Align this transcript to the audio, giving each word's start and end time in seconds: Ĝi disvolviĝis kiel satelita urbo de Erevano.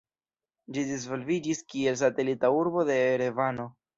Ĝi 0.77 0.85
disvolviĝis 0.91 1.61
kiel 1.73 1.99
satelita 2.01 2.51
urbo 2.63 2.87
de 2.91 2.99
Erevano. 3.13 3.71